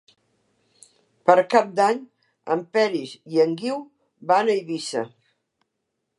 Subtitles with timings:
[1.29, 1.99] Per Cap d'Any
[2.57, 3.79] en Peris i en Guiu
[4.35, 5.07] van a Eivissa.